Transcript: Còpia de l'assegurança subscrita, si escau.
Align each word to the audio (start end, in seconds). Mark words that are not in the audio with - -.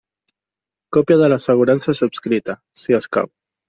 Còpia 0.97 1.19
de 1.23 1.29
l'assegurança 1.33 1.97
subscrita, 2.03 2.61
si 2.85 3.03
escau. 3.05 3.35